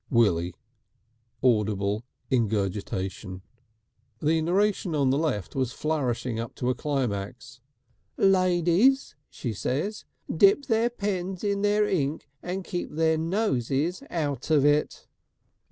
'"Willie, 0.23 0.55
audible 1.43 2.03
ingurgitation. 2.31 3.43
The 4.19 4.41
narration 4.41 4.95
on 4.95 5.11
the 5.11 5.17
left 5.19 5.55
was 5.55 5.73
flourishing 5.73 6.39
up 6.39 6.55
to 6.55 6.71
a 6.71 6.73
climax. 6.73 7.61
"Ladies," 8.17 9.13
she 9.29 9.53
sez, 9.53 10.05
"dip 10.35 10.65
their 10.65 10.89
pens 10.89 11.43
in 11.43 11.61
their 11.61 11.87
ink 11.87 12.27
and 12.41 12.65
keep 12.65 12.89
their 12.89 13.19
noses 13.19 14.01
out 14.09 14.49
of 14.49 14.65
it!" 14.65 15.05